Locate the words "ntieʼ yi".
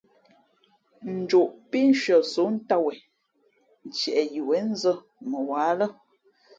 3.87-4.39